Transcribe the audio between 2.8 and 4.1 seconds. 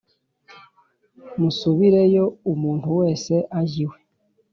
wese ajye iwe